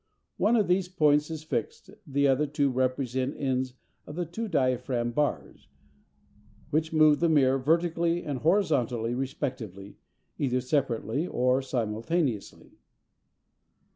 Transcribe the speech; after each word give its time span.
One 0.37 0.55
of 0.55 0.67
these 0.67 0.89
points 0.89 1.29
is 1.29 1.43
fixed, 1.43 1.91
the 2.07 2.27
other 2.27 2.47
two 2.47 2.71
represent 2.71 3.35
the 3.35 3.39
ends 3.41 3.75
of 4.07 4.15
the 4.15 4.25
two 4.25 4.47
diaphragm 4.47 5.11
bars, 5.11 5.67
which 6.71 6.91
move 6.91 7.19
the 7.19 7.29
mirror 7.29 7.59
vertically 7.59 8.23
and 8.23 8.39
horizontally 8.39 9.13
respectively, 9.13 9.97
either 10.39 10.59
separately 10.59 11.27
or 11.27 11.61
simultaneously. 11.61 12.79